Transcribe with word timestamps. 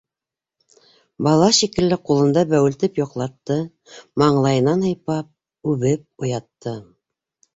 Бала 1.27 1.49
шикелле 1.57 1.97
ҡулында 2.09 2.43
бәүелтеп 2.53 2.97
йоҡлатты, 3.01 3.57
маңлайынан 4.23 4.83
һыйпап, 4.87 5.31
үбеп 5.75 6.25
уятты... 6.29 6.77